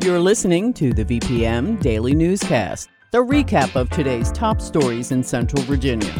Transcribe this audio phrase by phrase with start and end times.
[0.00, 5.60] You're listening to the VPM Daily Newscast, the recap of today's top stories in Central
[5.64, 6.14] Virginia.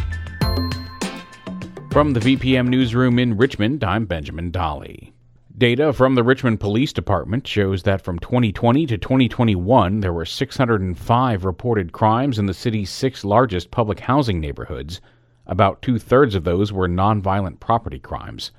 [1.92, 5.12] From the VPM Newsroom in Richmond, I'm Benjamin Dolly.
[5.56, 11.44] Data from the Richmond Police Department shows that from 2020 to 2021, there were 605
[11.44, 15.00] reported crimes in the city's six largest public housing neighborhoods.
[15.46, 18.50] About two thirds of those were nonviolent property crimes.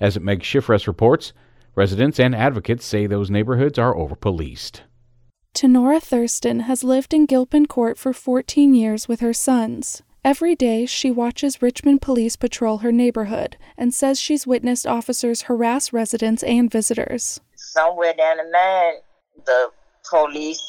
[0.00, 1.34] As Meg Schiffres reports,
[1.74, 4.80] residents and advocates say those neighborhoods are overpoliced.
[5.54, 10.02] Tenora Thurston has lived in Gilpin Court for 14 years with her sons.
[10.24, 15.92] Every day, she watches Richmond police patrol her neighborhood and says she's witnessed officers harass
[15.92, 17.40] residents and visitors.
[17.56, 18.94] Somewhere down the line,
[19.44, 19.70] the
[20.08, 20.62] police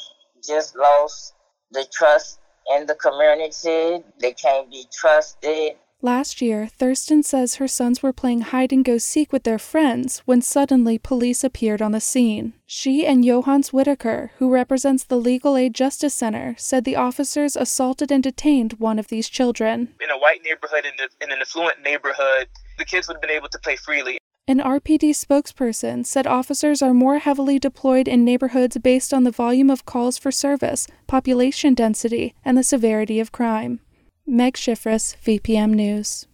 [0.46, 1.36] just lost
[1.72, 2.40] the trust
[2.76, 4.04] in the community.
[4.20, 5.74] They can't be trusted.
[6.06, 10.20] Last year, Thurston says her sons were playing hide and go seek with their friends
[10.26, 12.52] when suddenly police appeared on the scene.
[12.66, 18.12] She and Johans Whitaker, who represents the Legal Aid Justice Center, said the officers assaulted
[18.12, 19.96] and detained one of these children.
[20.02, 23.30] In a white neighborhood, in, the, in an affluent neighborhood, the kids would have been
[23.30, 24.18] able to play freely.
[24.46, 29.70] An RPD spokesperson said officers are more heavily deployed in neighborhoods based on the volume
[29.70, 33.80] of calls for service, population density, and the severity of crime.
[34.26, 36.28] Meg Schiffres, VPM News.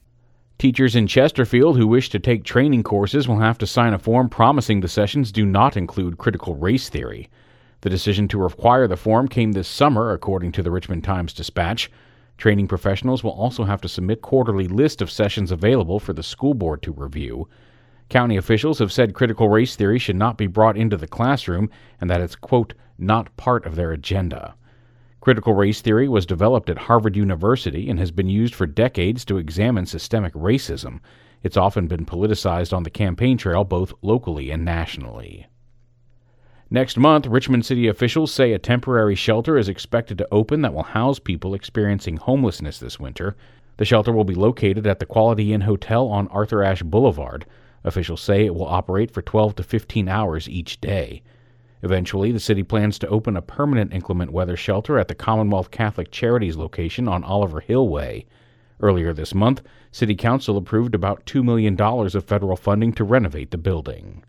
[0.59, 4.29] Teachers in Chesterfield who wish to take training courses will have to sign a form
[4.29, 7.29] promising the sessions do not include critical race theory.
[7.81, 11.89] The decision to require the form came this summer, according to the Richmond Times Dispatch.
[12.37, 16.53] Training professionals will also have to submit quarterly list of sessions available for the school
[16.53, 17.49] board to review.
[18.07, 22.07] County officials have said critical race theory should not be brought into the classroom and
[22.07, 24.53] that it's quote not part of their agenda.
[25.21, 29.37] Critical race theory was developed at Harvard University and has been used for decades to
[29.37, 30.99] examine systemic racism.
[31.43, 35.47] It's often been politicized on the campaign trail both locally and nationally.
[36.71, 40.83] Next month, Richmond City officials say a temporary shelter is expected to open that will
[40.83, 43.35] house people experiencing homelessness this winter.
[43.77, 47.45] The shelter will be located at the Quality Inn Hotel on Arthur Ashe Boulevard.
[47.83, 51.23] Officials say it will operate for 12 to 15 hours each day.
[51.81, 56.11] Eventually, the city plans to open a permanent inclement weather shelter at the Commonwealth Catholic
[56.11, 58.25] Charities location on Oliver Hill Way.
[58.81, 63.57] Earlier this month, City Council approved about $2 million of federal funding to renovate the
[63.57, 64.23] building.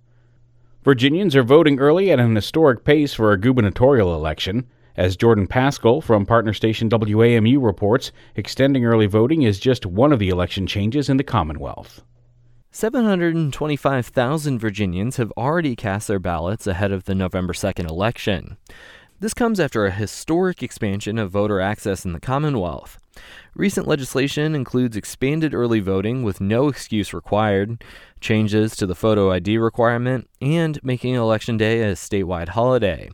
[0.85, 4.67] Virginians are voting early at an historic pace for a gubernatorial election.
[4.97, 10.19] As Jordan Pascale from partner station WAMU reports, extending early voting is just one of
[10.19, 12.03] the election changes in the Commonwealth.
[12.73, 18.59] 725,000 Virginians have already cast their ballots ahead of the November 2nd election.
[19.19, 22.97] This comes after a historic expansion of voter access in the Commonwealth.
[23.55, 27.83] Recent legislation includes expanded early voting with no excuse required,
[28.21, 33.11] changes to the photo ID requirement, and making Election Day a statewide holiday.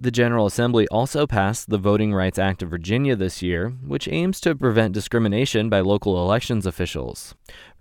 [0.00, 4.40] The General Assembly also passed the Voting Rights Act of Virginia this year, which aims
[4.40, 7.34] to prevent discrimination by local elections officials.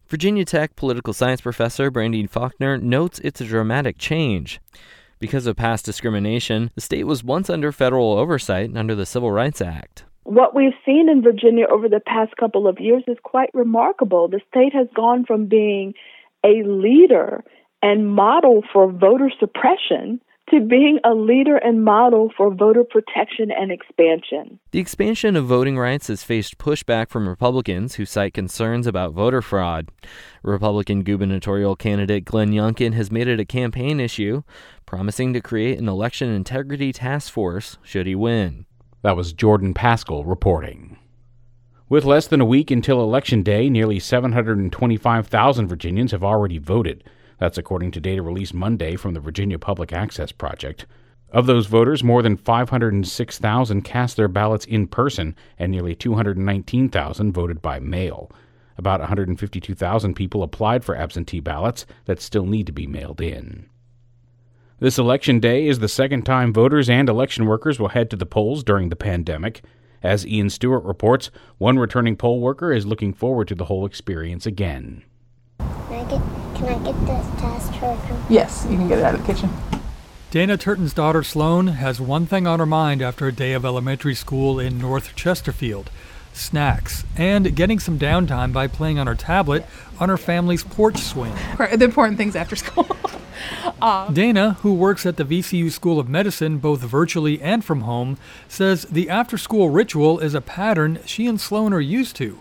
[0.07, 4.59] Virginia Tech political science professor Brandy Faulkner notes it's a dramatic change.
[5.17, 9.61] Because of past discrimination, the state was once under federal oversight under the Civil Rights
[9.61, 10.03] Act.
[10.23, 14.27] What we've seen in Virginia over the past couple of years is quite remarkable.
[14.27, 15.95] The state has gone from being
[16.43, 17.43] a leader
[17.81, 20.21] and model for voter suppression
[20.55, 24.57] to being a leader and model for voter protection and expansion.
[24.71, 29.41] The expansion of voting rights has faced pushback from Republicans who cite concerns about voter
[29.41, 29.89] fraud.
[30.43, 34.43] Republican gubernatorial candidate Glenn Youngkin has made it a campaign issue,
[34.85, 38.65] promising to create an election integrity task force should he win.
[39.01, 40.97] That was Jordan Pascale reporting.
[41.89, 47.03] With less than a week until Election Day, nearly 725,000 Virginians have already voted.
[47.39, 50.85] That's according to data released Monday from the Virginia Public Access Project.
[51.31, 57.61] Of those voters, more than 506,000 cast their ballots in person, and nearly 219,000 voted
[57.61, 58.31] by mail.
[58.77, 63.69] About 152,000 people applied for absentee ballots that still need to be mailed in.
[64.79, 68.25] This election day is the second time voters and election workers will head to the
[68.25, 69.63] polls during the pandemic.
[70.03, 74.45] As Ian Stewart reports, one returning poll worker is looking forward to the whole experience
[74.45, 75.03] again.
[75.87, 76.21] Can I get,
[76.55, 77.73] can I get this test
[78.29, 79.49] Yes, you can get it out of the kitchen.
[80.31, 84.15] Dana Turton's daughter Sloan has one thing on her mind after a day of elementary
[84.15, 85.89] school in North Chesterfield
[86.35, 89.65] snacks, and getting some downtime by playing on her tablet
[89.99, 91.33] on her family's porch swing.
[91.57, 92.87] The important things after school.
[93.81, 98.17] uh, Dana, who works at the VCU School of Medicine both virtually and from home,
[98.47, 102.39] says the after school ritual is a pattern she and Sloan are used to.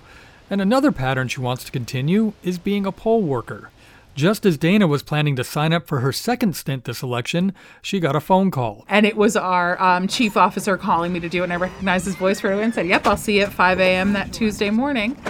[0.55, 3.71] And another pattern she wants to continue is being a poll worker.
[4.15, 7.53] Just as Dana was planning to sign up for her second stint this election,
[7.83, 8.85] she got a phone call.
[8.89, 12.05] And it was our um, chief officer calling me to do it, and I recognized
[12.05, 14.13] his voice right away and said, Yep, I'll see you at 5 a.m.
[14.13, 15.21] that Tuesday morning.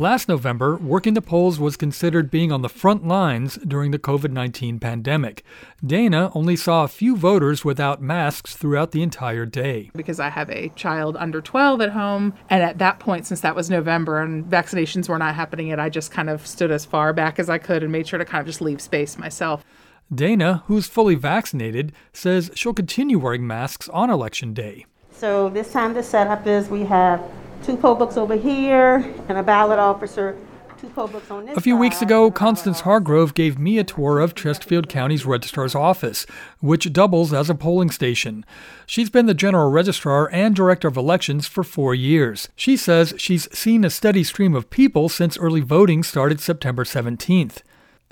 [0.00, 4.30] Last November, working the polls was considered being on the front lines during the COVID
[4.30, 5.44] 19 pandemic.
[5.84, 9.90] Dana only saw a few voters without masks throughout the entire day.
[9.94, 13.54] Because I have a child under 12 at home, and at that point, since that
[13.54, 17.12] was November and vaccinations were not happening yet, I just kind of stood as far
[17.12, 19.66] back as I could and made sure to kind of just leave space myself.
[20.10, 24.86] Dana, who's fully vaccinated, says she'll continue wearing masks on election day.
[25.12, 27.20] So this time the setup is we have
[27.62, 28.96] two poll books over here,
[29.28, 30.36] and a ballot officer.
[30.80, 34.18] Two poll books on this a few weeks ago, Constance Hargrove gave me a tour
[34.18, 36.24] of Chesterfield County's registrar's office,
[36.60, 38.46] which doubles as a polling station.
[38.86, 42.48] She's been the general registrar and director of elections for four years.
[42.56, 47.58] She says she's seen a steady stream of people since early voting started September 17th.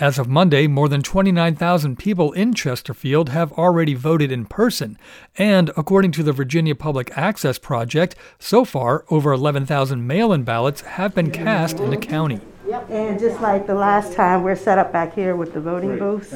[0.01, 4.97] As of Monday, more than 29,000 people in Chesterfield have already voted in person,
[5.37, 10.83] and according to the Virginia Public Access Project, so far over 11,000 mail in ballots
[10.83, 12.41] have been cast in the county.
[12.89, 16.33] And just like the last time, we're set up back here with the voting booths.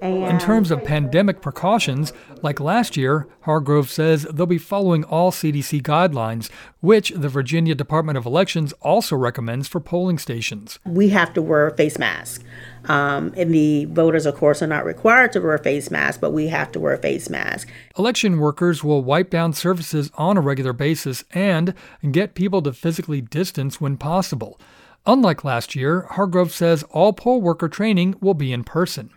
[0.00, 5.82] In terms of pandemic precautions, like last year, Hargrove says they'll be following all CDC
[5.82, 6.50] guidelines,
[6.80, 10.78] which the Virginia Department of Elections also recommends for polling stations.
[10.86, 12.44] We have to wear a face mask.
[12.84, 16.30] Um, and the voters, of course, are not required to wear a face mask, but
[16.30, 17.68] we have to wear a face mask.
[17.98, 21.74] Election workers will wipe down surfaces on a regular basis and
[22.12, 24.60] get people to physically distance when possible.
[25.06, 29.10] Unlike last year, Hargrove says all poll worker training will be in person.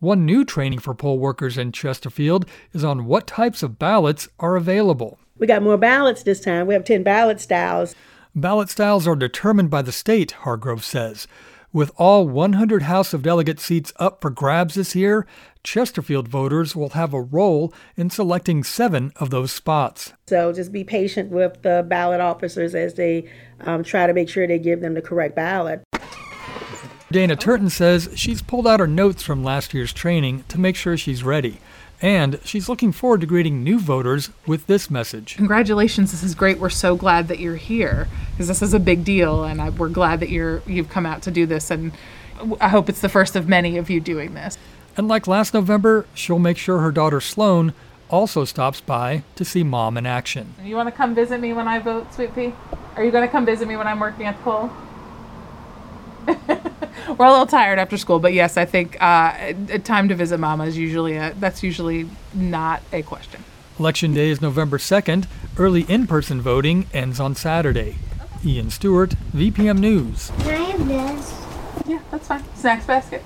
[0.00, 4.54] One new training for poll workers in Chesterfield is on what types of ballots are
[4.54, 5.18] available.
[5.38, 6.68] We got more ballots this time.
[6.68, 7.96] We have 10 ballot styles.
[8.32, 11.26] Ballot styles are determined by the state, Hargrove says.
[11.72, 15.26] With all 100 House of Delegate seats up for grabs this year,
[15.64, 20.12] Chesterfield voters will have a role in selecting seven of those spots.
[20.28, 23.28] So just be patient with the ballot officers as they
[23.60, 25.82] um, try to make sure they give them the correct ballot.
[27.10, 30.96] Dana Turton says she's pulled out her notes from last year's training to make sure
[30.96, 31.58] she's ready.
[32.02, 35.36] And she's looking forward to greeting new voters with this message.
[35.36, 36.58] Congratulations, this is great.
[36.58, 39.88] We're so glad that you're here because this is a big deal, and I, we're
[39.88, 41.70] glad that you're you've come out to do this.
[41.70, 41.92] And
[42.60, 44.58] I hope it's the first of many of you doing this.
[44.96, 47.72] And like last November, she'll make sure her daughter Sloan
[48.10, 50.54] also stops by to see mom in action.
[50.62, 52.52] You want to come visit me when I vote, Sweet Pea?
[52.96, 54.70] Are you going to come visit me when I'm working at the poll?
[57.16, 60.64] We're a little tired after school, but yes, I think uh, time to visit Mama
[60.64, 63.42] is usually a, that's usually not a question.
[63.78, 65.26] Election day is November 2nd.
[65.56, 67.96] Early in-person voting ends on Saturday.
[68.44, 70.30] Ian Stewart, VPM News.
[70.40, 71.44] Can I have this?
[71.86, 72.44] Yeah, that's fine.
[72.54, 73.22] Snacks basket.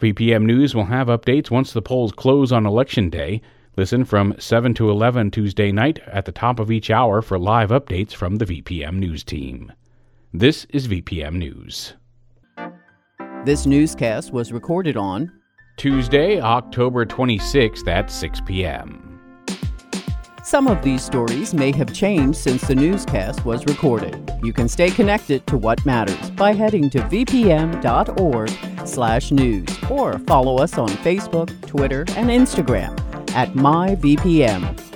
[0.00, 3.42] VPM News will have updates once the polls close on Election Day.
[3.76, 7.68] Listen from 7 to 11 Tuesday night at the top of each hour for live
[7.68, 9.72] updates from the VPM News team.
[10.32, 11.94] This is VPM News.
[13.46, 15.30] This newscast was recorded on
[15.76, 19.20] Tuesday, October 26th at 6 p.m.
[20.42, 24.32] Some of these stories may have changed since the newscast was recorded.
[24.42, 30.88] You can stay connected to what matters by heading to vpm.org/news or follow us on
[30.88, 32.98] Facebook, Twitter, and Instagram
[33.30, 34.95] at myvpm.